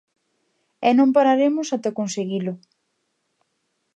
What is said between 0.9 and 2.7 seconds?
non pararemos ata conseguilo.